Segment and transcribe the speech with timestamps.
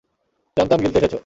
[0.57, 1.19] জানতাম গিলতে এসেছো।